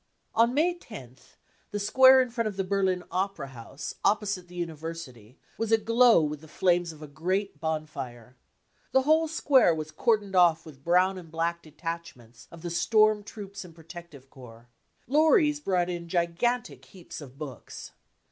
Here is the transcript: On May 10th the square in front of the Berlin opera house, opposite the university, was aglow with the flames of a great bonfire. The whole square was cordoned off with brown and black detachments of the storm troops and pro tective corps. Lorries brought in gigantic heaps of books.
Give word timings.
On 0.33 0.55
May 0.55 0.73
10th 0.75 1.35
the 1.69 1.77
square 1.79 2.23
in 2.23 2.31
front 2.31 2.47
of 2.47 2.57
the 2.57 2.63
Berlin 2.63 3.03
opera 3.11 3.49
house, 3.49 3.93
opposite 4.03 4.47
the 4.47 4.55
university, 4.55 5.37
was 5.59 5.71
aglow 5.71 6.23
with 6.23 6.41
the 6.41 6.47
flames 6.47 6.91
of 6.91 7.03
a 7.03 7.07
great 7.07 7.59
bonfire. 7.59 8.35
The 8.93 9.03
whole 9.03 9.27
square 9.27 9.75
was 9.75 9.91
cordoned 9.91 10.33
off 10.35 10.65
with 10.65 10.83
brown 10.83 11.19
and 11.19 11.29
black 11.29 11.61
detachments 11.61 12.47
of 12.49 12.63
the 12.63 12.71
storm 12.71 13.21
troops 13.23 13.63
and 13.63 13.75
pro 13.75 13.83
tective 13.83 14.27
corps. 14.31 14.69
Lorries 15.05 15.59
brought 15.59 15.87
in 15.87 16.07
gigantic 16.07 16.83
heaps 16.85 17.21
of 17.21 17.37
books. 17.37 17.91